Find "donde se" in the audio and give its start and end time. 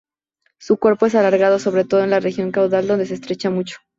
2.87-3.13